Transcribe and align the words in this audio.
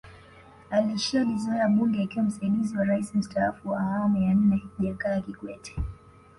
Alishalizoea 0.69 1.69
bunge 1.69 2.03
akiwa 2.03 2.25
msaidizi 2.25 2.77
wa 2.77 2.83
raisi 2.85 3.17
mstaafu 3.17 3.69
wa 3.69 3.79
awamu 3.79 4.17
ya 4.17 4.33
nne 4.33 4.61
Jakaya 4.79 5.21
Kikwete 5.21 5.75